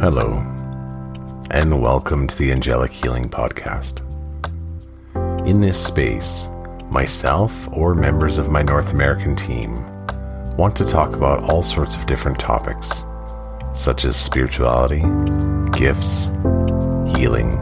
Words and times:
Hello, 0.00 0.32
and 1.52 1.80
welcome 1.80 2.26
to 2.26 2.36
the 2.36 2.50
Angelic 2.50 2.90
Healing 2.90 3.28
Podcast. 3.28 4.02
In 5.46 5.60
this 5.60 5.82
space, 5.82 6.48
myself 6.90 7.68
or 7.72 7.94
members 7.94 8.36
of 8.36 8.50
my 8.50 8.60
North 8.60 8.90
American 8.90 9.36
team 9.36 9.84
want 10.56 10.74
to 10.76 10.84
talk 10.84 11.14
about 11.14 11.44
all 11.44 11.62
sorts 11.62 11.94
of 11.94 12.06
different 12.06 12.40
topics, 12.40 13.04
such 13.72 14.04
as 14.04 14.16
spirituality, 14.16 15.04
gifts, 15.70 16.26
healing, 17.16 17.56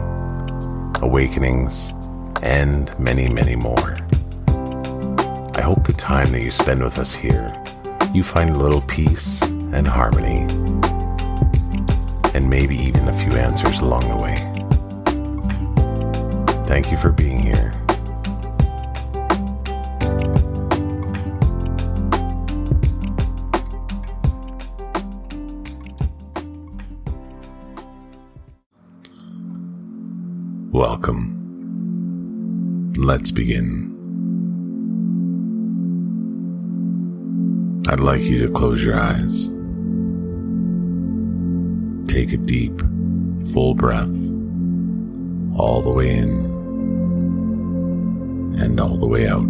awakenings, 1.01 1.93
and 2.41 2.97
many, 2.99 3.29
many 3.29 3.55
more. 3.55 3.99
I 5.55 5.61
hope 5.61 5.85
the 5.85 5.93
time 5.93 6.31
that 6.31 6.41
you 6.41 6.51
spend 6.51 6.83
with 6.83 6.97
us 6.97 7.13
here, 7.13 7.53
you 8.11 8.23
find 8.23 8.49
a 8.49 8.57
little 8.57 8.81
peace 8.81 9.41
and 9.43 9.87
harmony 9.87 10.62
and 12.33 12.49
maybe 12.49 12.75
even 12.75 13.07
a 13.07 13.13
few 13.13 13.31
answers 13.33 13.81
along 13.81 14.09
the 14.09 14.17
way. 14.17 14.37
Thank 16.65 16.91
you 16.91 16.97
for 16.97 17.11
being 17.11 17.39
here. 17.39 17.73
Welcome. 30.71 31.29
Let's 32.97 33.29
begin. 33.29 33.91
I'd 37.87 37.99
like 37.99 38.21
you 38.21 38.39
to 38.47 38.51
close 38.51 38.83
your 38.83 38.99
eyes 38.99 39.49
take 42.13 42.31
a 42.31 42.37
deep, 42.37 42.79
full 43.53 43.73
breath 43.73 44.15
all 45.57 45.81
the 45.81 45.89
way 45.89 46.15
in 46.15 46.29
and 48.59 48.79
all 48.79 48.97
the 48.97 49.07
way 49.07 49.27
out. 49.27 49.41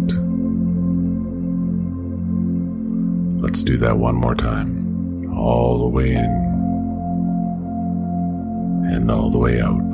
Let's 3.42 3.62
do 3.62 3.76
that 3.76 3.98
one 3.98 4.14
more 4.14 4.34
time. 4.34 5.30
All 5.36 5.78
the 5.78 5.88
way 5.88 6.14
in 6.14 6.24
and 8.90 9.10
all 9.10 9.28
the 9.28 9.36
way 9.36 9.60
out. 9.60 9.92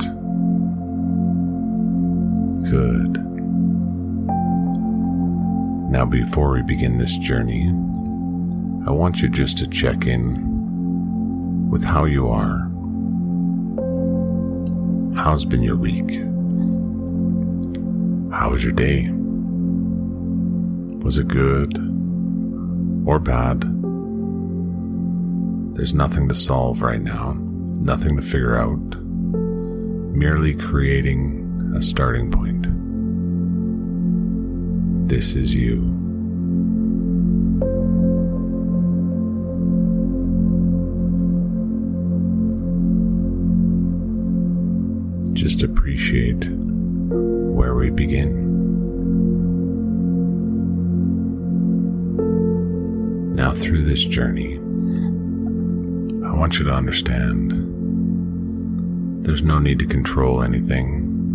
Good. 2.70 3.16
Now, 5.90 6.04
before 6.04 6.52
we 6.52 6.62
begin 6.62 6.98
this 6.98 7.18
journey, 7.18 7.66
I 8.86 8.92
want 8.92 9.22
you 9.22 9.28
just 9.28 9.58
to 9.58 9.66
check 9.66 10.06
in 10.06 10.49
with 11.70 11.84
how 11.84 12.04
you 12.04 12.28
are. 12.28 12.68
How's 15.14 15.44
been 15.44 15.62
your 15.62 15.76
week? 15.76 16.10
How 18.32 18.50
was 18.50 18.64
your 18.64 18.72
day? 18.72 19.08
Was 21.04 21.18
it 21.18 21.28
good 21.28 21.78
or 23.06 23.20
bad? 23.20 23.60
There's 25.76 25.94
nothing 25.94 26.28
to 26.28 26.34
solve 26.34 26.82
right 26.82 27.00
now, 27.00 27.36
nothing 27.78 28.16
to 28.16 28.22
figure 28.22 28.56
out, 28.56 28.96
merely 30.12 30.54
creating 30.54 31.72
a 31.76 31.82
starting 31.82 32.30
point. 32.30 32.66
This 35.08 35.34
is 35.36 35.54
you. 35.54 35.89
Just 45.40 45.62
appreciate 45.62 46.44
where 46.50 47.74
we 47.74 47.88
begin. 47.88 48.36
Now, 53.34 53.50
through 53.50 53.84
this 53.84 54.04
journey, 54.04 54.56
I 56.26 56.34
want 56.34 56.58
you 56.58 56.66
to 56.66 56.72
understand 56.72 57.52
there's 59.24 59.40
no 59.40 59.58
need 59.58 59.78
to 59.78 59.86
control 59.86 60.42
anything, 60.42 61.32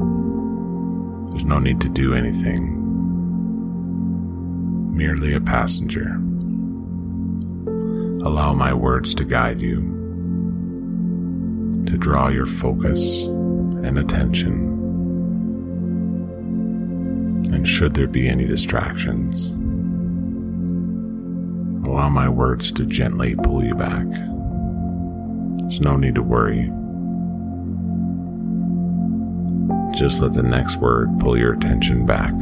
there's 1.32 1.46
no 1.46 1.58
need 1.58 1.82
to 1.82 1.90
do 1.90 2.14
anything, 2.14 2.76
merely 4.96 5.34
a 5.34 5.42
passenger. 5.42 6.22
Allow 8.24 8.54
my 8.54 8.72
words 8.72 9.16
to 9.16 9.26
guide 9.26 9.62
you, 9.62 9.82
to 11.88 11.98
draw 11.98 12.28
your 12.28 12.46
focus 12.46 13.28
and 13.86 14.00
attention. 14.00 14.54
And 17.54 17.68
should 17.68 17.94
there 17.94 18.08
be 18.08 18.28
any 18.28 18.46
distractions, 18.46 19.50
allow 21.88 22.10
my 22.10 22.28
words 22.28 22.72
to 22.74 22.86
gently 22.86 23.36
pull 23.36 23.64
you 23.64 23.76
back. 23.76 24.08
There's 25.60 25.80
no 25.80 25.96
need 25.98 26.16
to 26.16 26.24
worry. 26.24 26.72
Just 29.96 30.22
let 30.22 30.34
the 30.34 30.44
next 30.44 30.78
word 30.78 31.10
pull 31.20 31.38
your 31.38 31.54
attention 31.54 32.06
back. 32.06 32.34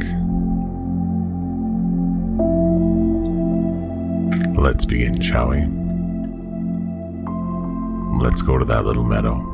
Let's 4.56 4.86
begin, 4.86 5.20
shall 5.20 5.50
we? 5.50 5.66
Let's 8.18 8.40
go 8.40 8.56
to 8.58 8.64
that 8.64 8.86
little 8.86 9.04
meadow 9.04 9.53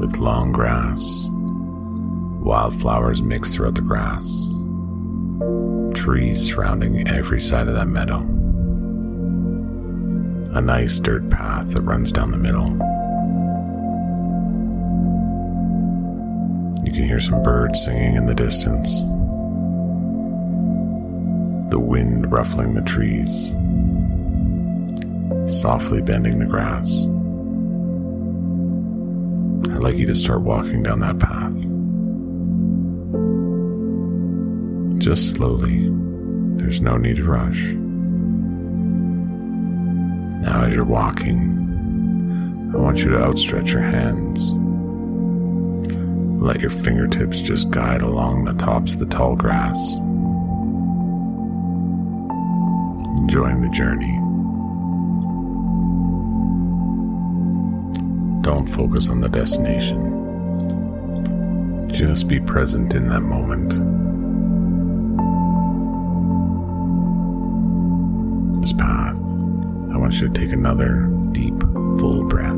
with 0.00 0.16
long 0.16 0.50
grass, 0.50 1.26
wildflowers 2.42 3.20
mixed 3.20 3.54
throughout 3.54 3.74
the 3.74 3.82
grass, 3.82 4.46
trees 5.94 6.40
surrounding 6.40 7.06
every 7.06 7.38
side 7.38 7.68
of 7.68 7.74
that 7.74 7.86
meadow, 7.86 8.20
a 10.56 10.60
nice 10.62 10.98
dirt 10.98 11.28
path 11.28 11.68
that 11.72 11.82
runs 11.82 12.12
down 12.12 12.30
the 12.30 12.38
middle. 12.38 12.70
You 16.82 16.92
can 16.92 17.06
hear 17.06 17.20
some 17.20 17.42
birds 17.42 17.84
singing 17.84 18.16
in 18.16 18.24
the 18.24 18.34
distance, 18.34 19.00
the 21.70 21.78
wind 21.78 22.32
ruffling 22.32 22.72
the 22.72 22.80
trees, 22.80 23.48
softly 25.60 26.00
bending 26.00 26.38
the 26.38 26.46
grass. 26.46 27.06
I'd 29.80 29.84
like 29.84 29.96
you 29.96 30.04
to 30.08 30.14
start 30.14 30.42
walking 30.42 30.82
down 30.82 31.00
that 31.00 31.18
path. 31.18 31.56
Just 34.98 35.32
slowly. 35.32 35.88
There's 36.58 36.82
no 36.82 36.98
need 36.98 37.16
to 37.16 37.24
rush. 37.24 37.64
Now, 40.42 40.64
as 40.64 40.74
you're 40.74 40.84
walking, 40.84 41.56
I 42.74 42.76
want 42.76 43.02
you 43.02 43.08
to 43.12 43.24
outstretch 43.24 43.72
your 43.72 43.80
hands. 43.80 44.52
Let 46.44 46.60
your 46.60 46.68
fingertips 46.68 47.40
just 47.40 47.70
guide 47.70 48.02
along 48.02 48.44
the 48.44 48.52
tops 48.52 48.92
of 48.92 49.00
the 49.00 49.06
tall 49.06 49.34
grass. 49.34 49.94
Enjoying 53.18 53.62
the 53.62 53.70
journey. 53.72 54.19
Don't 58.42 58.66
focus 58.66 59.08
on 59.08 59.20
the 59.20 59.28
destination. 59.28 60.16
Just 61.90 62.28
be 62.28 62.40
present 62.40 62.94
in 62.94 63.08
that 63.08 63.20
moment. 63.20 63.70
This 68.62 68.72
path, 68.72 69.18
I 69.92 69.96
want 69.98 70.20
you 70.20 70.28
to 70.28 70.34
take 70.34 70.52
another 70.52 71.10
deep, 71.32 71.60
full 71.98 72.24
breath, 72.24 72.56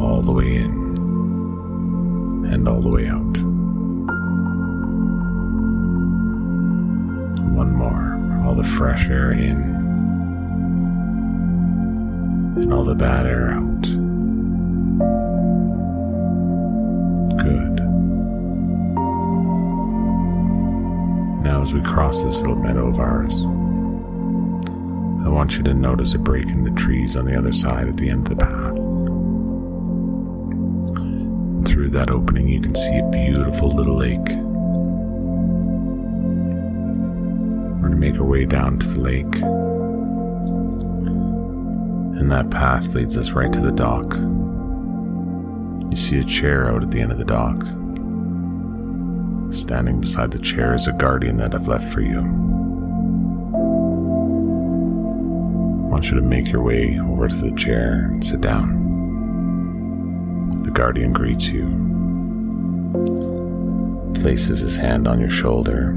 all 0.00 0.22
the 0.22 0.32
way 0.32 0.56
in 0.56 0.84
and 2.52 2.68
all 2.68 2.80
the 2.80 2.88
way 2.88 3.08
out. 3.08 3.38
One 7.52 7.74
more, 7.74 8.44
all 8.44 8.54
the 8.54 8.64
fresh 8.64 9.08
air 9.08 9.32
in 9.32 9.74
and 12.56 12.72
all 12.72 12.84
the 12.84 12.94
bad 12.94 13.26
air 13.26 13.50
out. 13.50 13.93
We 21.74 21.82
cross 21.82 22.22
this 22.22 22.40
little 22.40 22.54
meadow 22.54 22.86
of 22.86 23.00
ours. 23.00 23.34
I 25.26 25.28
want 25.28 25.56
you 25.56 25.64
to 25.64 25.74
notice 25.74 26.14
a 26.14 26.18
break 26.18 26.46
in 26.46 26.62
the 26.62 26.70
trees 26.70 27.16
on 27.16 27.24
the 27.24 27.36
other 27.36 27.52
side 27.52 27.88
at 27.88 27.96
the 27.96 28.08
end 28.08 28.30
of 28.30 28.38
the 28.38 28.44
path. 28.44 28.76
And 31.56 31.66
through 31.66 31.88
that 31.88 32.10
opening, 32.10 32.46
you 32.46 32.60
can 32.60 32.76
see 32.76 32.96
a 32.98 33.10
beautiful 33.10 33.70
little 33.70 33.96
lake. 33.96 34.20
We're 37.80 37.88
going 37.88 37.90
to 37.90 37.98
make 37.98 38.20
our 38.20 38.24
way 38.24 38.44
down 38.44 38.78
to 38.78 38.86
the 38.86 39.00
lake. 39.00 39.34
And 42.20 42.30
that 42.30 42.50
path 42.50 42.94
leads 42.94 43.16
us 43.16 43.32
right 43.32 43.52
to 43.52 43.60
the 43.60 43.72
dock. 43.72 44.14
You 45.90 45.96
see 45.96 46.20
a 46.20 46.24
chair 46.24 46.70
out 46.70 46.84
at 46.84 46.92
the 46.92 47.00
end 47.00 47.10
of 47.10 47.18
the 47.18 47.24
dock. 47.24 47.66
Standing 49.54 50.00
beside 50.00 50.32
the 50.32 50.40
chair 50.40 50.74
is 50.74 50.88
a 50.88 50.92
guardian 50.92 51.36
that 51.36 51.54
I've 51.54 51.68
left 51.68 51.92
for 51.92 52.00
you. 52.00 52.18
I 52.18 52.22
want 55.88 56.10
you 56.10 56.16
to 56.16 56.26
make 56.26 56.50
your 56.50 56.60
way 56.60 56.98
over 56.98 57.28
to 57.28 57.34
the 57.36 57.52
chair 57.52 58.10
and 58.12 58.24
sit 58.24 58.40
down. 58.40 58.82
The 60.64 60.72
guardian 60.72 61.12
greets 61.12 61.50
you, 61.50 61.66
places 64.20 64.58
his 64.58 64.76
hand 64.76 65.06
on 65.06 65.20
your 65.20 65.30
shoulder, 65.30 65.90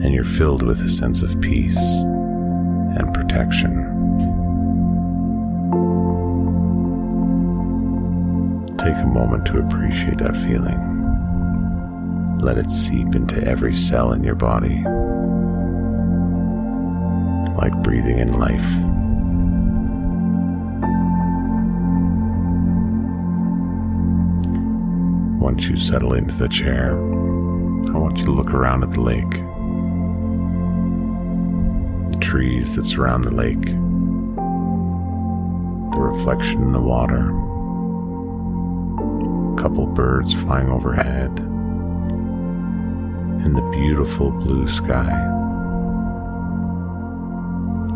and 0.00 0.14
you're 0.14 0.22
filled 0.22 0.62
with 0.62 0.80
a 0.82 0.88
sense 0.88 1.24
of 1.24 1.40
peace 1.40 1.80
and 2.96 3.12
protection. 3.12 3.93
Take 8.84 8.96
a 8.96 9.06
moment 9.06 9.46
to 9.46 9.60
appreciate 9.60 10.18
that 10.18 10.36
feeling. 10.36 10.78
Let 12.40 12.58
it 12.58 12.70
seep 12.70 13.14
into 13.14 13.42
every 13.42 13.74
cell 13.74 14.12
in 14.12 14.22
your 14.22 14.34
body, 14.34 14.84
like 17.56 17.72
breathing 17.82 18.18
in 18.18 18.38
life. 18.38 18.60
Once 25.40 25.66
you 25.70 25.78
settle 25.78 26.12
into 26.12 26.34
the 26.34 26.48
chair, 26.48 26.90
I 26.92 27.96
want 27.96 28.18
you 28.18 28.26
to 28.26 28.32
look 28.32 28.52
around 28.52 28.82
at 28.82 28.90
the 28.90 29.00
lake. 29.00 29.30
The 32.12 32.18
trees 32.20 32.76
that 32.76 32.84
surround 32.84 33.24
the 33.24 33.34
lake, 33.34 33.64
the 35.94 36.00
reflection 36.00 36.60
in 36.60 36.72
the 36.72 36.82
water 36.82 37.43
couple 39.64 39.86
birds 39.86 40.34
flying 40.34 40.68
overhead, 40.68 41.30
and 43.42 43.56
the 43.56 43.62
beautiful 43.72 44.30
blue 44.30 44.68
sky. 44.68 45.08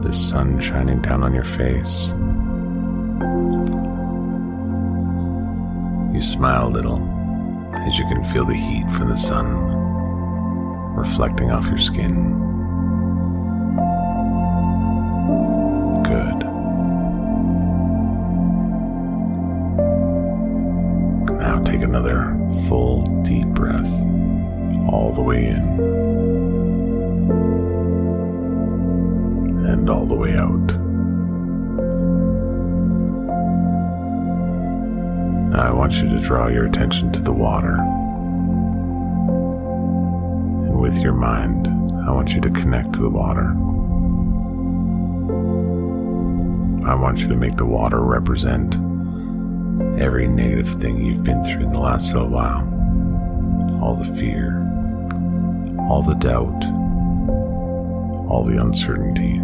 The 0.00 0.14
sun 0.14 0.60
shining 0.60 1.02
down 1.02 1.22
on 1.22 1.34
your 1.34 1.44
face. 1.44 2.06
You 6.14 6.22
smile 6.22 6.68
a 6.68 6.70
little 6.70 7.06
as 7.80 7.98
you 7.98 8.06
can 8.06 8.24
feel 8.24 8.46
the 8.46 8.54
heat 8.54 8.88
from 8.88 9.10
the 9.10 9.18
sun 9.18 9.54
reflecting 10.96 11.50
off 11.50 11.68
your 11.68 11.76
skin. 11.76 12.47
Full, 22.68 23.02
deep 23.22 23.46
breath 23.48 23.90
all 24.90 25.10
the 25.14 25.22
way 25.22 25.46
in 25.46 25.62
and 29.66 29.88
all 29.88 30.04
the 30.04 30.14
way 30.14 30.34
out. 30.34 30.76
Now 35.50 35.62
I 35.62 35.70
want 35.72 35.94
you 35.94 36.10
to 36.10 36.20
draw 36.20 36.48
your 36.48 36.66
attention 36.66 37.10
to 37.12 37.22
the 37.22 37.32
water. 37.32 37.76
And 40.66 40.78
with 40.78 40.98
your 41.02 41.14
mind, 41.14 41.68
I 42.06 42.12
want 42.12 42.34
you 42.34 42.42
to 42.42 42.50
connect 42.50 42.92
to 42.94 43.00
the 43.00 43.08
water. 43.08 43.54
I 46.86 46.94
want 46.94 47.20
you 47.20 47.28
to 47.28 47.36
make 47.36 47.56
the 47.56 47.64
water 47.64 48.02
represent 48.02 48.76
every 50.00 50.26
negative 50.26 50.68
thing 50.68 51.04
you've 51.04 51.24
been 51.24 51.42
through 51.44 51.62
in 51.62 51.72
the 51.72 51.78
last 51.78 52.12
little 52.12 52.28
while. 52.28 52.62
All 53.82 53.94
the 53.94 54.16
fear, 54.16 54.58
all 55.88 56.02
the 56.02 56.14
doubt, 56.14 56.64
all 58.28 58.44
the 58.44 58.60
uncertainty. 58.60 59.38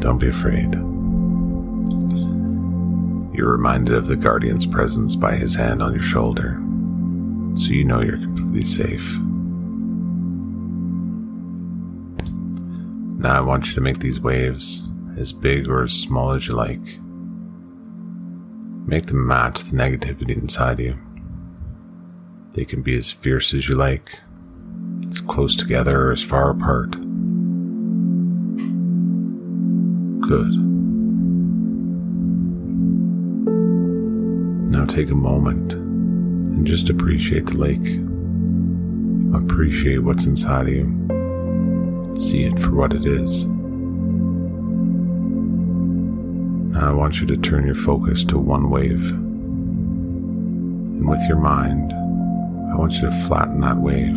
Don't 0.00 0.18
be 0.18 0.28
afraid. 0.28 0.74
You're 3.34 3.52
reminded 3.52 3.94
of 3.94 4.06
the 4.06 4.16
guardian's 4.16 4.66
presence 4.66 5.16
by 5.16 5.36
his 5.36 5.54
hand 5.54 5.82
on 5.82 5.92
your 5.92 6.02
shoulder, 6.02 6.60
so 7.56 7.72
you 7.72 7.84
know 7.84 8.00
you're 8.00 8.18
completely 8.18 8.64
safe. 8.64 9.16
Now 13.18 13.36
I 13.36 13.40
want 13.40 13.68
you 13.68 13.74
to 13.74 13.80
make 13.80 14.00
these 14.00 14.20
waves 14.20 14.82
as 15.16 15.32
big 15.32 15.68
or 15.68 15.82
as 15.82 15.92
small 15.92 16.34
as 16.34 16.46
you 16.46 16.54
like. 16.54 16.80
Make 18.86 19.06
them 19.06 19.26
match 19.26 19.62
the 19.62 19.76
negativity 19.76 20.36
inside 20.36 20.80
you. 20.80 20.98
They 22.52 22.64
can 22.64 22.82
be 22.82 22.96
as 22.96 23.10
fierce 23.10 23.54
as 23.54 23.68
you 23.68 23.74
like, 23.74 24.18
as 25.10 25.20
close 25.20 25.56
together 25.56 26.08
or 26.08 26.12
as 26.12 26.22
far 26.22 26.50
apart. 26.50 26.92
Good. 30.20 30.54
Now 34.70 34.84
take 34.86 35.10
a 35.10 35.14
moment 35.14 35.74
and 35.74 36.66
just 36.66 36.90
appreciate 36.90 37.46
the 37.46 37.56
lake. 37.56 38.00
Appreciate 39.34 39.98
what's 39.98 40.26
inside 40.26 40.68
of 40.68 40.74
you. 40.74 42.14
See 42.16 42.42
it 42.42 42.58
for 42.58 42.74
what 42.74 42.92
it 42.92 43.06
is. 43.06 43.46
I 46.82 46.92
want 46.92 47.20
you 47.20 47.26
to 47.28 47.36
turn 47.36 47.64
your 47.64 47.74
focus 47.74 48.24
to 48.24 48.38
one 48.38 48.70
wave. 48.70 49.10
And 49.10 51.08
with 51.08 51.20
your 51.28 51.38
mind, 51.38 51.92
I 51.92 52.76
want 52.76 52.94
you 52.94 53.02
to 53.02 53.10
flatten 53.26 53.60
that 53.60 53.76
wave. 53.76 54.16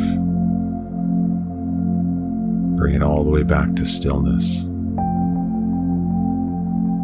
Bring 2.78 2.96
it 2.96 3.02
all 3.02 3.24
the 3.24 3.30
way 3.30 3.44
back 3.44 3.76
to 3.76 3.86
stillness. 3.86 4.64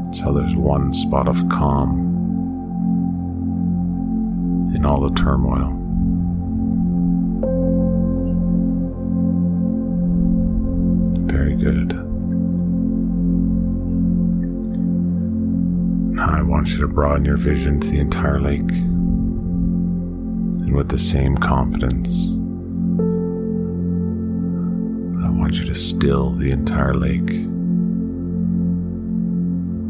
Until 0.08 0.34
there's 0.34 0.56
one 0.56 0.94
spot 0.94 1.28
of 1.28 1.48
calm 1.50 2.08
in 4.75 4.86
all 4.86 5.00
the 5.00 5.16
turmoil. 5.16 5.81
You 16.74 16.80
to 16.80 16.88
broaden 16.88 17.25
your 17.25 17.38
vision 17.38 17.80
to 17.80 17.90
the 17.90 18.00
entire 18.00 18.40
lake. 18.40 18.72
And 20.62 20.75
with 20.75 20.90
the 20.90 21.00
same 21.00 21.38
confidence, 21.38 22.28
I 25.25 25.30
want 25.30 25.60
you 25.60 25.66
to 25.66 25.75
still 25.75 26.32
the 26.32 26.51
entire 26.51 26.94
lake. 26.94 27.32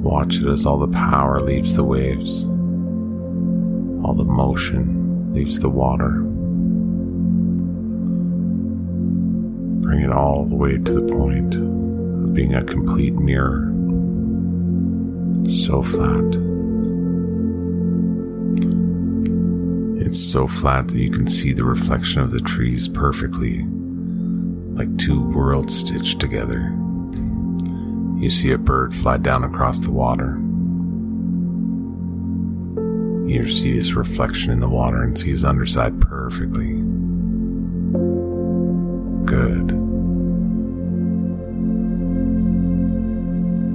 Watch 0.03 0.37
it 0.37 0.47
as 0.47 0.65
all 0.65 0.77
the 0.77 0.87
power 0.87 1.39
leaves 1.39 1.75
the 1.75 1.83
waves, 1.83 2.43
all 4.03 4.15
the 4.15 4.25
motion 4.25 5.33
leaves 5.33 5.59
the 5.59 5.69
water. 5.69 6.21
Bring 9.81 10.01
it 10.01 10.11
all 10.11 10.45
the 10.45 10.55
way 10.55 10.77
to 10.77 10.93
the 10.93 11.13
point 11.13 11.55
of 11.55 12.33
being 12.33 12.55
a 12.55 12.63
complete 12.63 13.15
mirror 13.15 13.71
so 15.47 15.81
flat. 15.81 16.50
It's 20.11 20.29
so 20.29 20.45
flat 20.45 20.89
that 20.89 20.99
you 20.99 21.09
can 21.09 21.25
see 21.25 21.53
the 21.53 21.63
reflection 21.63 22.19
of 22.19 22.31
the 22.31 22.41
trees 22.41 22.89
perfectly, 22.89 23.63
like 24.75 24.97
two 24.97 25.21
worlds 25.21 25.73
stitched 25.73 26.19
together. 26.19 26.77
You 28.17 28.29
see 28.29 28.51
a 28.51 28.57
bird 28.57 28.93
fly 28.93 29.19
down 29.19 29.45
across 29.45 29.79
the 29.79 29.91
water. 29.91 30.35
You 33.25 33.47
see 33.47 33.73
his 33.73 33.95
reflection 33.95 34.51
in 34.51 34.59
the 34.59 34.67
water 34.67 35.01
and 35.01 35.17
see 35.17 35.29
his 35.29 35.45
underside 35.45 36.01
perfectly. 36.01 36.73
Good. 39.23 39.69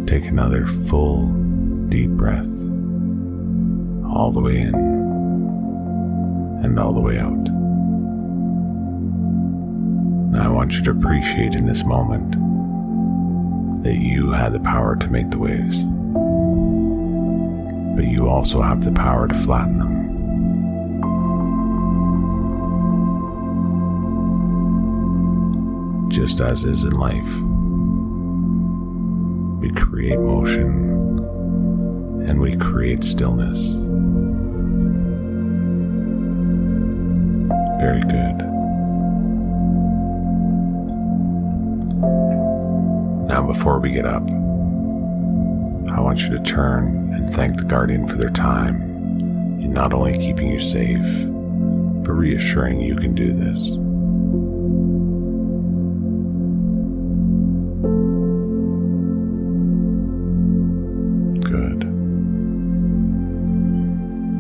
Take 0.06 0.26
another 0.26 0.66
full 0.66 1.28
deep 1.88 2.10
breath 2.10 2.44
all 4.06 4.30
the 4.32 4.42
way 4.42 4.60
in 4.60 4.95
and 6.62 6.78
all 6.78 6.92
the 6.92 7.00
way 7.00 7.18
out. 7.18 7.48
I 10.40 10.48
want 10.48 10.76
you 10.76 10.82
to 10.84 10.90
appreciate 10.90 11.54
in 11.54 11.66
this 11.66 11.84
moment 11.84 12.32
that 13.82 13.96
you 13.96 14.30
had 14.32 14.52
the 14.52 14.60
power 14.60 14.96
to 14.96 15.08
make 15.08 15.30
the 15.30 15.38
waves, 15.38 15.82
but 17.96 18.10
you 18.10 18.28
also 18.28 18.60
have 18.60 18.84
the 18.84 18.92
power 18.92 19.28
to 19.28 19.34
flatten 19.34 19.78
them. 19.78 20.06
just 26.16 26.40
as 26.40 26.64
is 26.64 26.82
in 26.84 26.92
life. 26.92 27.40
We 29.60 29.70
create 29.78 30.18
motion 30.18 31.18
and 32.26 32.40
we 32.40 32.56
create 32.56 33.04
stillness. 33.04 33.74
Very 37.78 38.00
good. 38.00 38.36
Now, 43.28 43.42
before 43.46 43.80
we 43.80 43.90
get 43.90 44.06
up, 44.06 44.22
I 45.90 46.00
want 46.00 46.20
you 46.20 46.30
to 46.30 46.42
turn 46.42 47.12
and 47.12 47.28
thank 47.28 47.58
the 47.58 47.64
Guardian 47.64 48.08
for 48.08 48.16
their 48.16 48.30
time 48.30 48.80
in 49.60 49.72
not 49.72 49.92
only 49.92 50.16
keeping 50.18 50.48
you 50.48 50.58
safe, 50.58 51.26
but 52.02 52.12
reassuring 52.12 52.80
you 52.80 52.96
can 52.96 53.14
do 53.14 53.32
this. 53.32 53.76
Good. 61.44 61.84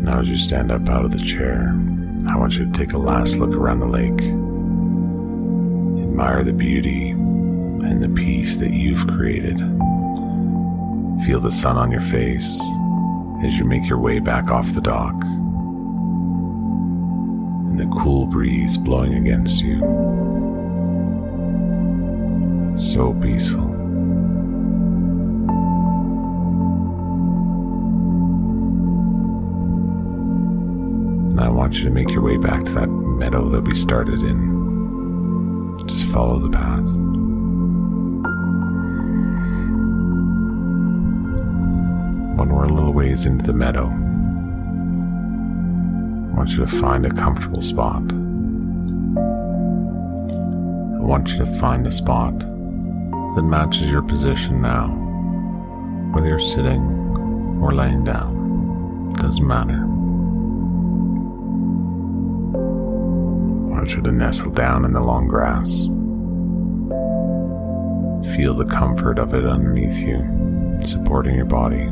Now, 0.04 0.20
as 0.20 0.28
you 0.30 0.36
stand 0.36 0.70
up 0.72 0.88
out 0.88 1.04
of 1.04 1.10
the 1.10 1.18
chair, 1.18 1.74
I 2.28 2.36
want 2.36 2.56
you 2.56 2.64
to 2.64 2.72
take 2.72 2.92
a 2.92 2.98
last 2.98 3.36
look 3.38 3.54
around 3.54 3.80
the 3.80 3.86
lake. 3.86 4.20
Admire 6.02 6.42
the 6.42 6.52
beauty 6.52 7.10
and 7.10 8.02
the 8.02 8.08
peace 8.08 8.56
that 8.56 8.72
you've 8.72 9.06
created. 9.06 9.58
Feel 11.26 11.40
the 11.40 11.50
sun 11.50 11.76
on 11.76 11.90
your 11.90 12.00
face 12.00 12.60
as 13.42 13.58
you 13.58 13.64
make 13.64 13.88
your 13.88 13.98
way 13.98 14.18
back 14.18 14.50
off 14.50 14.72
the 14.74 14.80
dock, 14.80 15.14
and 17.64 17.78
the 17.78 17.86
cool 17.86 18.26
breeze 18.26 18.78
blowing 18.78 19.14
against 19.14 19.60
you. 19.62 19.78
So 22.78 23.12
peaceful. 23.14 23.75
I 31.38 31.48
want 31.48 31.78
you 31.78 31.84
to 31.84 31.90
make 31.90 32.10
your 32.10 32.22
way 32.22 32.36
back 32.38 32.64
to 32.64 32.72
that 32.72 32.88
meadow 32.88 33.48
that 33.50 33.62
we 33.62 33.74
started 33.74 34.20
in. 34.22 35.76
Just 35.86 36.06
follow 36.06 36.38
the 36.38 36.50
path. 36.50 36.86
When 42.38 42.48
we're 42.48 42.64
a 42.64 42.72
little 42.72 42.92
ways 42.92 43.26
into 43.26 43.44
the 43.46 43.52
meadow, 43.52 43.86
I 46.26 46.36
want 46.36 46.50
you 46.50 46.58
to 46.58 46.66
find 46.66 47.06
a 47.06 47.10
comfortable 47.10 47.62
spot. 47.62 48.02
I 50.92 51.02
want 51.02 51.32
you 51.32 51.38
to 51.38 51.46
find 51.58 51.86
a 51.86 51.92
spot 51.92 52.38
that 52.38 53.42
matches 53.42 53.90
your 53.90 54.02
position 54.02 54.60
now, 54.60 54.88
whether 56.12 56.28
you're 56.28 56.38
sitting 56.38 56.82
or 57.60 57.72
laying 57.72 58.04
down, 58.04 59.12
doesn't 59.14 59.46
matter. 59.46 59.85
You 63.94 64.02
to 64.02 64.12
nestle 64.12 64.50
down 64.50 64.84
in 64.84 64.92
the 64.92 65.00
long 65.00 65.28
grass. 65.28 65.86
Feel 68.34 68.54
the 68.54 68.64
comfort 68.64 69.18
of 69.18 69.34
it 69.34 69.46
underneath 69.46 69.98
you, 69.98 70.78
supporting 70.84 71.34
your 71.34 71.46
body. 71.46 71.82
I 71.82 71.88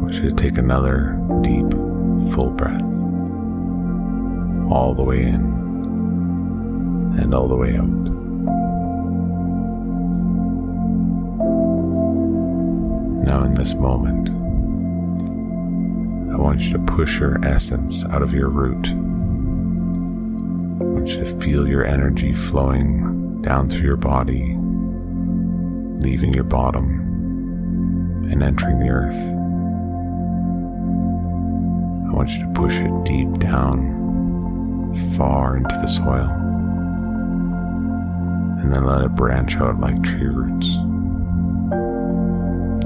want 0.00 0.14
you 0.14 0.28
to 0.30 0.34
take 0.34 0.58
another 0.58 1.18
deep, 1.42 1.70
full 2.32 2.50
breath, 2.50 2.82
all 4.70 4.94
the 4.94 5.02
way 5.02 5.22
in 5.22 5.54
and 7.18 7.34
all 7.34 7.48
the 7.48 7.56
way 7.56 7.76
out. 7.76 7.86
Now, 13.26 13.42
in 13.44 13.54
this 13.54 13.74
moment, 13.74 14.28
I 16.36 16.38
want 16.38 16.60
you 16.60 16.74
to 16.74 16.78
push 16.80 17.18
your 17.18 17.42
essence 17.42 18.04
out 18.04 18.20
of 18.20 18.34
your 18.34 18.50
root. 18.50 18.88
I 18.88 20.84
want 20.84 21.08
you 21.08 21.24
to 21.24 21.40
feel 21.40 21.66
your 21.66 21.86
energy 21.86 22.34
flowing 22.34 23.40
down 23.40 23.70
through 23.70 23.86
your 23.86 23.96
body, 23.96 24.54
leaving 25.98 26.34
your 26.34 26.44
bottom 26.44 27.00
and 28.30 28.42
entering 28.42 28.80
the 28.80 28.90
earth. 28.90 29.16
I 32.10 32.12
want 32.14 32.28
you 32.32 32.40
to 32.44 32.52
push 32.52 32.80
it 32.80 33.04
deep 33.04 33.32
down, 33.38 34.94
far 35.16 35.56
into 35.56 35.74
the 35.80 35.86
soil, 35.86 36.28
and 38.60 38.70
then 38.74 38.84
let 38.84 39.06
it 39.06 39.14
branch 39.14 39.56
out 39.56 39.80
like 39.80 40.02
tree 40.02 40.26
roots, 40.26 40.74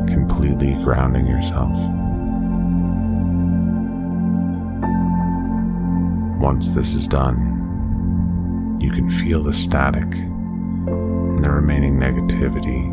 completely 0.09 0.75
grounding 0.85 1.27
yourself. 1.27 2.00
Once 6.41 6.71
this 6.71 6.95
is 6.95 7.07
done, 7.07 8.79
you 8.81 8.91
can 8.91 9.11
feel 9.11 9.43
the 9.43 9.53
static 9.53 10.03
and 10.15 11.45
the 11.45 11.51
remaining 11.51 11.99
negativity 11.99 12.89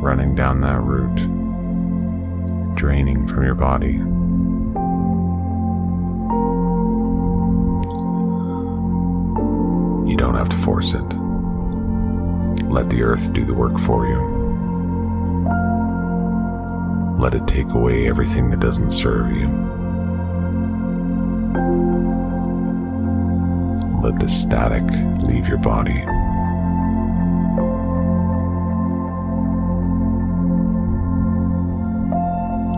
running 0.00 0.36
down 0.36 0.60
that 0.60 0.80
route, 0.80 1.16
draining 2.76 3.26
from 3.26 3.42
your 3.44 3.56
body. 3.56 3.94
You 10.08 10.16
don't 10.16 10.36
have 10.36 10.48
to 10.50 10.56
force 10.56 10.94
it. 10.94 11.08
Let 12.70 12.88
the 12.90 13.02
earth 13.02 13.32
do 13.32 13.44
the 13.44 13.54
work 13.54 13.76
for 13.80 14.06
you. 14.06 14.20
Let 17.18 17.34
it 17.34 17.48
take 17.48 17.70
away 17.70 18.08
everything 18.08 18.50
that 18.50 18.60
doesn't 18.60 18.92
serve 18.92 19.32
you. 19.36 19.77
Let 24.08 24.20
the 24.20 24.28
static 24.28 24.84
leave 25.28 25.48
your 25.48 25.58
body. 25.58 25.98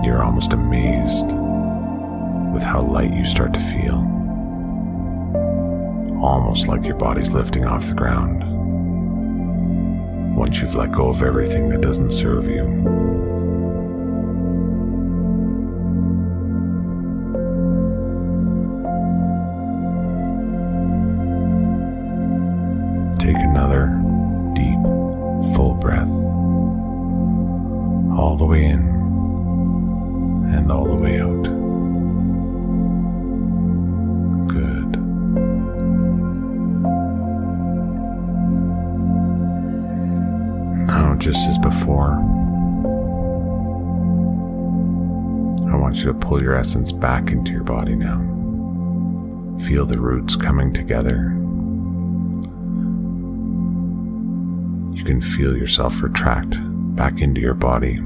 You're 0.04 0.25
almost 0.25 0.52
amazed 0.52 1.26
with 2.52 2.64
how 2.64 2.80
light 2.80 3.12
you 3.12 3.25
start 3.25 3.54
to 3.54 3.60
feel. 3.60 3.99
Almost 6.20 6.66
like 6.66 6.84
your 6.84 6.96
body's 6.96 7.30
lifting 7.30 7.64
off 7.64 7.87
the 7.87 7.94
ground. 7.94 8.42
Once 10.34 10.60
you've 10.60 10.75
let 10.75 10.90
go 10.90 11.10
of 11.10 11.22
everything 11.22 11.68
that 11.68 11.80
doesn't 11.80 12.10
serve 12.10 12.46
you. 12.46 13.00
Just 41.20 41.46
as 41.50 41.58
before, 41.58 42.14
I 45.70 45.76
want 45.76 45.98
you 45.98 46.06
to 46.06 46.14
pull 46.14 46.42
your 46.42 46.54
essence 46.56 46.92
back 46.92 47.30
into 47.30 47.52
your 47.52 47.62
body 47.62 47.94
now. 47.94 48.18
Feel 49.66 49.84
the 49.84 50.00
roots 50.00 50.34
coming 50.34 50.72
together. 50.72 51.36
You 54.96 55.04
can 55.04 55.20
feel 55.20 55.54
yourself 55.54 56.02
retract 56.02 56.56
back 56.96 57.20
into 57.20 57.42
your 57.42 57.54
body. 57.54 58.00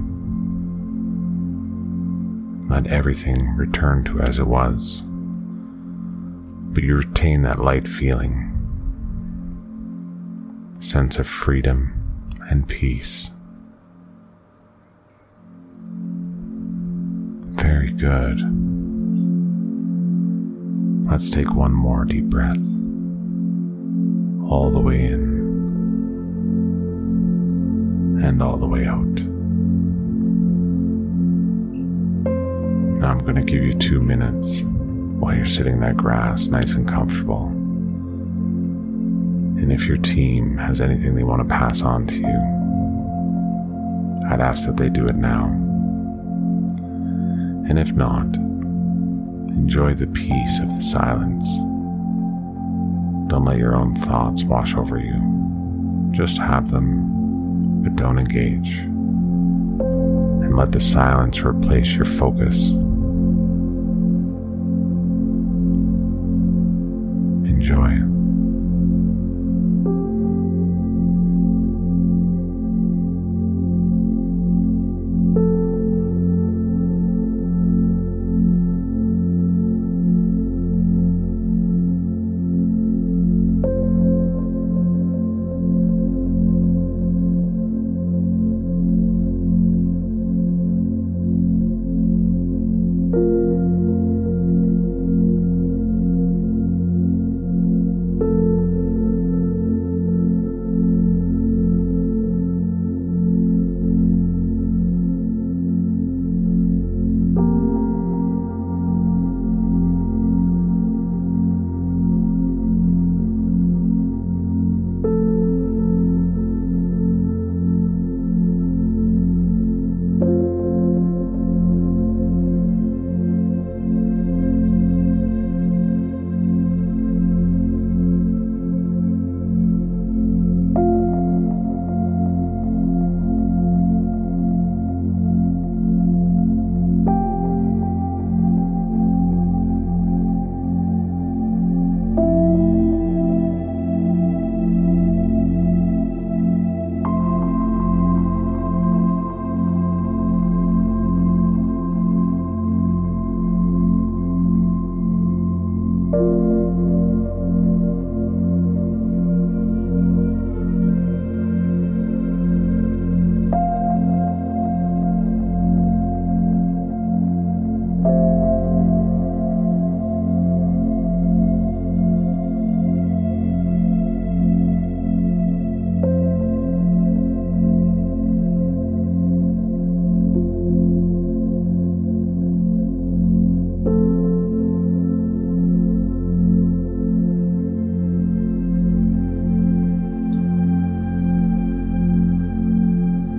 Let 2.69 2.89
everything 2.89 3.55
return 3.55 4.03
to 4.05 4.21
as 4.21 4.41
it 4.41 4.49
was, 4.49 5.03
but 6.75 6.83
you 6.83 6.97
retain 6.97 7.43
that 7.43 7.61
light 7.61 7.87
feeling, 7.87 8.51
sense 10.81 11.21
of 11.21 11.29
freedom 11.29 11.94
and 12.49 12.69
peace. 12.69 13.31
Very 17.57 17.93
good. 17.93 18.41
Let's 21.09 21.31
take 21.31 21.55
one 21.55 21.73
more 21.73 22.05
deep 22.05 22.25
breath, 22.25 22.57
all 24.51 24.71
the 24.71 24.81
way 24.81 25.05
in 25.05 25.23
and 28.25 28.43
all 28.43 28.57
the 28.57 28.67
way 28.67 28.85
out. 28.87 29.21
Now 33.01 33.11
I'm 33.11 33.19
going 33.19 33.37
to 33.37 33.43
give 33.43 33.63
you 33.63 33.73
two 33.75 34.01
minutes 34.01 34.63
while 34.63 35.37
you're 35.37 35.47
sitting 35.47 35.75
in 35.75 35.81
that 35.81 35.97
grass 35.97 36.49
nice 36.49 36.75
and 36.75 36.89
comfortable 36.89 37.54
And 39.65 39.73
if 39.73 39.87
your 39.87 39.97
team 39.97 40.59
has 40.59 40.83
anything 40.83 41.15
they 41.15 41.23
want 41.23 41.41
to 41.41 41.49
pass 41.49 41.81
on 41.81 42.07
to 42.09 42.17
you, 42.17 42.39
I'd 44.31 44.43
ask 44.43 44.67
that 44.67 44.77
they 44.77 44.91
do 44.91 45.09
it 45.09 45.17
now. 45.17 45.47
And 47.67 47.79
if 47.79 47.95
not, 47.95 48.27
enjoy 49.57 49.95
the 49.95 50.07
peace 50.09 50.61
of 50.61 50.69
the 50.69 50.83
silence. 50.83 51.49
Don't 53.31 53.47
let 53.47 53.57
your 53.57 53.75
own 53.75 53.95
thoughts 53.95 54.45
wash 54.45 54.75
over 54.75 54.99
you. 54.99 55.19
Just 56.11 56.37
have 56.37 56.71
them, 56.71 57.83
but 57.83 57.97
don't 57.97 58.19
engage. 58.19 58.81
And 58.81 60.53
let 60.53 60.73
the 60.73 60.81
silence 60.81 61.41
replace 61.41 61.97
your 61.97 62.05
focus. 62.05 62.73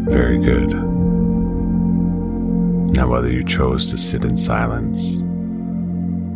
Very 0.07 0.37
good. 0.37 0.73
Now, 2.95 3.09
whether 3.09 3.29
you 3.29 3.43
chose 3.43 3.85
to 3.87 3.97
sit 3.97 4.23
in 4.23 4.37
silence 4.37 5.17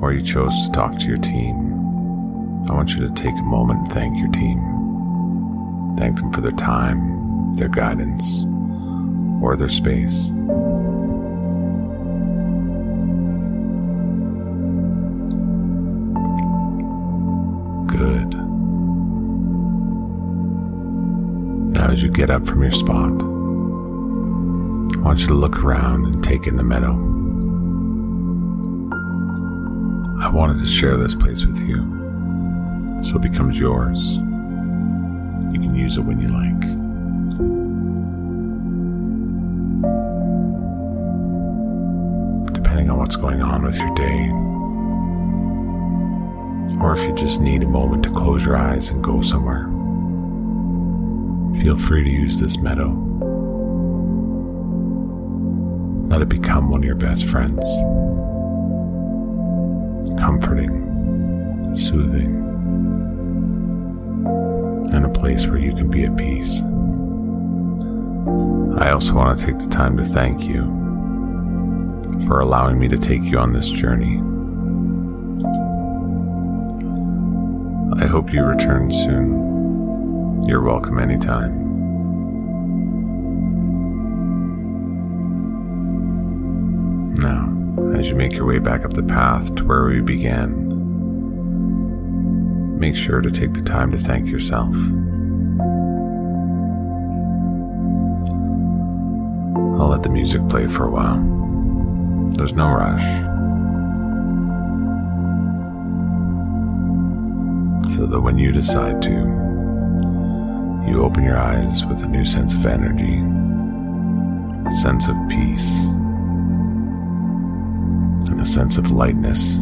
or 0.01 0.11
you 0.11 0.21
chose 0.21 0.53
to 0.65 0.71
talk 0.73 0.97
to 0.97 1.05
your 1.07 1.19
team, 1.19 1.73
I 2.67 2.73
want 2.73 2.95
you 2.95 3.07
to 3.07 3.13
take 3.13 3.33
a 3.33 3.43
moment 3.43 3.79
and 3.79 3.91
thank 3.91 4.17
your 4.17 4.31
team. 4.31 4.57
Thank 5.97 6.17
them 6.17 6.33
for 6.33 6.41
their 6.41 6.51
time, 6.51 7.53
their 7.53 7.69
guidance, 7.69 8.43
or 9.41 9.55
their 9.55 9.69
space. 9.69 10.29
Good. 17.87 18.33
Now, 21.73 21.91
as 21.91 22.01
you 22.01 22.09
get 22.09 22.29
up 22.29 22.45
from 22.45 22.63
your 22.63 22.71
spot, 22.71 23.28
I 24.99 25.01
want 25.01 25.21
you 25.21 25.27
to 25.27 25.33
look 25.33 25.63
around 25.63 26.05
and 26.07 26.21
take 26.21 26.45
in 26.45 26.57
the 26.57 26.63
meadow. 26.63 26.91
I 30.21 30.29
wanted 30.29 30.59
to 30.59 30.67
share 30.67 30.97
this 30.97 31.15
place 31.15 31.45
with 31.45 31.57
you, 31.67 31.77
so 33.01 33.15
it 33.15 33.21
becomes 33.21 33.57
yours. 33.57 34.17
You 35.51 35.59
can 35.59 35.73
use 35.73 35.95
it 35.95 36.01
when 36.01 36.19
you 36.19 36.27
like. 36.27 36.59
Depending 42.53 42.89
on 42.89 42.97
what's 42.99 43.15
going 43.15 43.41
on 43.41 43.63
with 43.63 43.79
your 43.79 43.95
day, 43.95 44.29
or 46.83 46.93
if 46.93 47.03
you 47.05 47.15
just 47.15 47.39
need 47.39 47.63
a 47.63 47.67
moment 47.67 48.03
to 48.03 48.11
close 48.11 48.45
your 48.45 48.57
eyes 48.57 48.89
and 48.89 49.01
go 49.01 49.21
somewhere, 49.21 49.63
feel 51.63 51.77
free 51.77 52.03
to 52.03 52.09
use 52.09 52.37
this 52.37 52.59
meadow. 52.59 53.08
Let 56.19 56.33
it 56.33 56.41
become 56.41 56.69
one 56.69 56.81
of 56.81 56.85
your 56.85 56.95
best 56.95 57.23
friends. 57.27 57.65
Comforting, 60.19 61.73
soothing, 61.77 62.35
and 64.91 65.05
a 65.05 65.09
place 65.09 65.47
where 65.47 65.59
you 65.59 65.73
can 65.73 65.89
be 65.89 66.03
at 66.03 66.17
peace. 66.17 66.59
I 68.81 68.91
also 68.91 69.15
want 69.15 69.39
to 69.39 69.45
take 69.45 69.59
the 69.59 69.69
time 69.69 69.95
to 69.95 70.03
thank 70.03 70.43
you 70.43 70.63
for 72.27 72.41
allowing 72.41 72.77
me 72.77 72.89
to 72.89 72.97
take 72.97 73.23
you 73.23 73.37
on 73.37 73.53
this 73.53 73.69
journey. 73.69 74.17
I 77.97 78.07
hope 78.07 78.33
you 78.33 78.43
return 78.43 78.91
soon. 78.91 80.43
You're 80.49 80.63
welcome 80.63 80.99
anytime. 80.99 81.68
As 87.99 88.09
you 88.09 88.15
make 88.15 88.31
your 88.31 88.45
way 88.45 88.59
back 88.59 88.85
up 88.85 88.93
the 88.93 89.03
path 89.03 89.53
to 89.55 89.65
where 89.65 89.83
we 89.83 89.99
began, 89.99 90.69
make 92.79 92.95
sure 92.95 93.19
to 93.19 93.29
take 93.29 93.53
the 93.53 93.61
time 93.61 93.91
to 93.91 93.97
thank 93.97 94.27
yourself. 94.27 94.73
I'll 99.77 99.89
let 99.89 100.01
the 100.01 100.09
music 100.09 100.47
play 100.47 100.65
for 100.67 100.85
a 100.85 100.89
while. 100.89 101.19
There's 102.37 102.53
no 102.53 102.69
rush. 102.69 103.03
So 107.93 108.05
that 108.05 108.21
when 108.21 108.37
you 108.37 108.53
decide 108.53 109.01
to, 109.01 109.11
you 110.87 111.03
open 111.03 111.25
your 111.25 111.37
eyes 111.37 111.85
with 111.85 112.01
a 112.03 112.07
new 112.07 112.23
sense 112.23 112.53
of 112.53 112.65
energy, 112.65 113.17
sense 114.71 115.09
of 115.09 115.17
peace 115.27 115.85
and 118.29 118.39
a 118.41 118.45
sense 118.45 118.77
of 118.77 118.91
lightness 118.91 119.55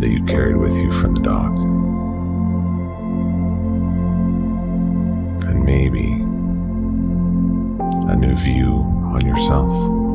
that 0.00 0.08
you 0.08 0.22
carried 0.24 0.56
with 0.56 0.74
you 0.74 0.92
from 0.92 1.14
the 1.14 1.22
dock. 1.22 1.52
And 5.48 5.64
maybe 5.64 6.12
a 8.10 8.16
new 8.16 8.34
view 8.34 8.74
on 9.12 9.26
yourself. 9.26 10.07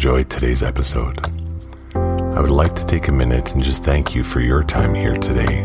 Enjoyed 0.00 0.30
today's 0.30 0.62
episode. 0.62 1.20
I 1.94 2.40
would 2.40 2.48
like 2.48 2.74
to 2.74 2.86
take 2.86 3.08
a 3.08 3.12
minute 3.12 3.52
and 3.52 3.62
just 3.62 3.84
thank 3.84 4.14
you 4.14 4.24
for 4.24 4.40
your 4.40 4.64
time 4.64 4.94
here 4.94 5.12
today 5.18 5.58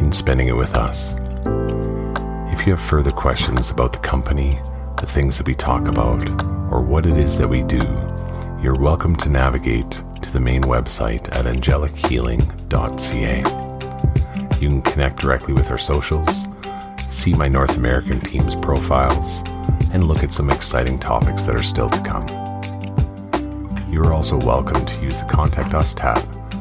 in 0.00 0.10
spending 0.10 0.48
it 0.48 0.56
with 0.56 0.74
us. 0.74 1.12
If 2.52 2.66
you 2.66 2.74
have 2.74 2.80
further 2.80 3.12
questions 3.12 3.70
about 3.70 3.92
the 3.92 4.00
company, 4.00 4.58
the 4.98 5.06
things 5.06 5.38
that 5.38 5.46
we 5.46 5.54
talk 5.54 5.86
about, 5.86 6.28
or 6.72 6.82
what 6.82 7.06
it 7.06 7.16
is 7.16 7.38
that 7.38 7.48
we 7.48 7.62
do, 7.62 7.80
you're 8.60 8.74
welcome 8.74 9.14
to 9.18 9.28
navigate 9.28 10.02
to 10.20 10.32
the 10.32 10.40
main 10.40 10.64
website 10.64 11.32
at 11.32 11.44
angelichealing.ca. 11.44 13.38
You 14.60 14.68
can 14.68 14.82
connect 14.82 15.20
directly 15.20 15.54
with 15.54 15.70
our 15.70 15.78
socials, 15.78 16.46
see 17.08 17.34
my 17.34 17.46
North 17.46 17.76
American 17.76 18.18
team's 18.18 18.56
profiles, 18.56 19.44
and 19.92 20.08
look 20.08 20.24
at 20.24 20.32
some 20.32 20.50
exciting 20.50 20.98
topics 20.98 21.44
that 21.44 21.54
are 21.54 21.62
still 21.62 21.88
to 21.88 22.00
come. 22.02 22.45
You 23.88 24.02
are 24.02 24.12
also 24.12 24.36
welcome 24.36 24.84
to 24.84 25.02
use 25.02 25.20
the 25.20 25.26
Contact 25.26 25.72
Us 25.72 25.94
tab 25.94 26.18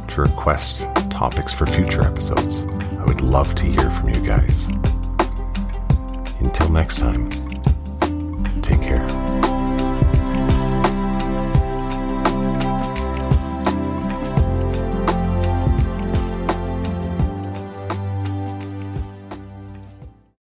to 0.09 0.21
request 0.21 0.87
topics 1.09 1.51
for 1.51 1.65
future 1.65 2.03
episodes. 2.03 2.65
I 2.99 3.03
would 3.05 3.21
love 3.21 3.55
to 3.55 3.65
hear 3.65 3.89
from 3.89 4.09
you 4.09 4.21
guys. 4.21 4.67
Until 6.39 6.69
next 6.69 6.99
time. 6.99 7.44